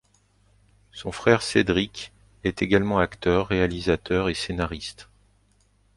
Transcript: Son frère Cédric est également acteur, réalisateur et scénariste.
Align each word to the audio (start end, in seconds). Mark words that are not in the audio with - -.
Son 0.93 1.11
frère 1.11 1.43
Cédric 1.43 2.11
est 2.43 2.63
également 2.63 2.97
acteur, 2.97 3.45
réalisateur 3.49 4.29
et 4.29 4.33
scénariste. 4.33 5.09